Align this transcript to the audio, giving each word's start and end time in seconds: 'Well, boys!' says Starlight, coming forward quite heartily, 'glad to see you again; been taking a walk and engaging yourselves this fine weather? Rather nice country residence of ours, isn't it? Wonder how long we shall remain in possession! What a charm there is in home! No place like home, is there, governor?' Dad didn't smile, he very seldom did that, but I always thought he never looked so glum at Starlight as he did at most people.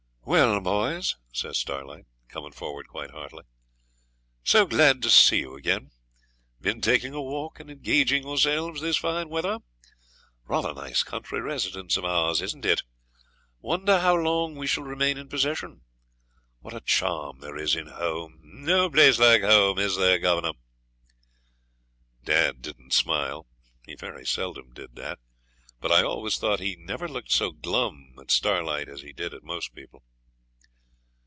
'Well, 0.23 0.61
boys!' 0.61 1.17
says 1.33 1.57
Starlight, 1.57 2.05
coming 2.29 2.53
forward 2.53 2.87
quite 2.87 3.11
heartily, 3.11 3.43
'glad 4.53 5.01
to 5.01 5.09
see 5.09 5.39
you 5.39 5.57
again; 5.57 5.91
been 6.61 6.79
taking 6.79 7.13
a 7.13 7.21
walk 7.21 7.59
and 7.59 7.69
engaging 7.69 8.23
yourselves 8.23 8.79
this 8.79 8.95
fine 8.95 9.27
weather? 9.29 9.57
Rather 10.45 10.73
nice 10.73 11.03
country 11.03 11.41
residence 11.41 11.97
of 11.97 12.05
ours, 12.05 12.41
isn't 12.41 12.63
it? 12.65 12.83
Wonder 13.59 13.99
how 13.99 14.15
long 14.15 14.55
we 14.55 14.67
shall 14.67 14.83
remain 14.85 15.17
in 15.17 15.27
possession! 15.27 15.81
What 16.61 16.75
a 16.75 16.79
charm 16.81 17.39
there 17.39 17.57
is 17.57 17.75
in 17.75 17.87
home! 17.87 18.39
No 18.41 18.89
place 18.89 19.19
like 19.19 19.41
home, 19.41 19.79
is 19.79 19.97
there, 19.97 20.19
governor?' 20.19 20.53
Dad 22.23 22.61
didn't 22.61 22.93
smile, 22.93 23.47
he 23.85 23.95
very 23.95 24.25
seldom 24.25 24.71
did 24.71 24.95
that, 24.95 25.19
but 25.81 25.91
I 25.91 26.03
always 26.03 26.37
thought 26.37 26.61
he 26.61 26.77
never 26.77 27.09
looked 27.09 27.31
so 27.31 27.51
glum 27.51 28.13
at 28.17 28.31
Starlight 28.31 28.87
as 28.87 29.01
he 29.01 29.11
did 29.11 29.33
at 29.33 29.43
most 29.43 29.73
people. 29.75 30.03